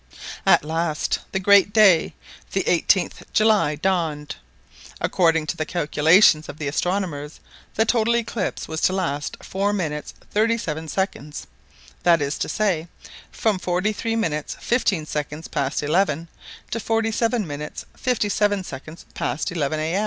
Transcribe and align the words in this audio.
At 0.47 0.65
last 0.65 1.19
the 1.31 1.39
great 1.39 1.73
day 1.73 2.15
the 2.53 2.63
18th 2.63 3.21
July 3.33 3.75
dawned. 3.75 4.35
According 4.99 5.45
to 5.45 5.57
the 5.57 5.63
calculations 5.63 6.49
of 6.49 6.59
astronomers, 6.59 7.39
the 7.75 7.85
total 7.85 8.15
eclipse 8.15 8.67
was 8.67 8.81
to 8.81 8.93
last 8.93 9.37
four 9.43 9.73
minutes 9.73 10.15
thirty 10.31 10.57
seven 10.57 10.87
seconds 10.87 11.45
that 12.01 12.19
is 12.19 12.39
to 12.39 12.49
say, 12.49 12.87
from 13.31 13.59
forty 13.59 13.93
three 13.93 14.15
minutes 14.15 14.57
fifteen 14.59 15.05
seconds 15.05 15.47
past 15.47 15.83
eleven 15.83 16.29
to 16.71 16.79
forty 16.79 17.11
seven 17.11 17.45
minutes 17.45 17.85
fifty 17.95 18.27
seven 18.27 18.63
seconds 18.63 19.05
past 19.13 19.51
eleven 19.51 19.79
A. 19.79 19.99